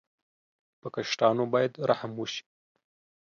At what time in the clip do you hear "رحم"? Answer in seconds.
1.89-2.11